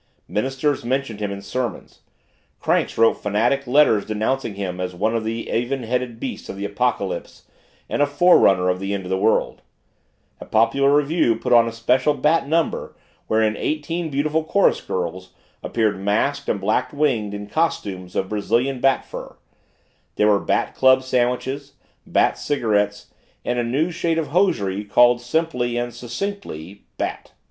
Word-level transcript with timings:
Ministers 0.27 0.83
mentioned 0.83 1.19
him 1.19 1.31
in 1.31 1.43
sermons; 1.43 1.99
cranks 2.59 2.97
wrote 2.97 3.21
fanatic 3.21 3.67
letters 3.67 4.03
denouncing 4.03 4.55
him 4.55 4.79
as 4.79 4.95
one 4.95 5.15
of 5.15 5.23
the 5.23 5.47
even 5.47 5.83
headed 5.83 6.19
beasts 6.19 6.49
of 6.49 6.55
the 6.57 6.65
Apocalypse 6.65 7.43
and 7.87 8.01
a 8.01 8.07
forerunner 8.07 8.67
of 8.67 8.79
the 8.79 8.95
end 8.95 9.03
of 9.03 9.11
the 9.11 9.17
world; 9.19 9.61
a 10.39 10.45
popular 10.45 10.91
revue 10.91 11.35
put 11.35 11.53
on 11.53 11.67
a 11.67 11.71
special 11.71 12.15
Bat 12.15 12.47
number 12.47 12.95
wherein 13.27 13.55
eighteen 13.55 14.09
beautiful 14.09 14.43
chorus 14.43 14.81
girls 14.81 15.33
appeared 15.61 15.99
masked 15.99 16.49
and 16.49 16.59
black 16.59 16.91
winged 16.91 17.35
in 17.35 17.45
costumes 17.45 18.15
of 18.15 18.27
Brazilian 18.29 18.79
bat 18.79 19.05
fur; 19.05 19.35
there 20.15 20.29
were 20.29 20.39
Bat 20.39 20.73
club 20.73 21.03
sandwiches, 21.03 21.73
Bat 22.07 22.39
cigarettes, 22.39 23.13
and 23.45 23.59
a 23.59 23.63
new 23.63 23.91
shade 23.91 24.17
of 24.17 24.29
hosiery 24.29 24.83
called 24.83 25.21
simply 25.21 25.77
and 25.77 25.93
succinctly 25.93 26.85
Bat. 26.97 27.33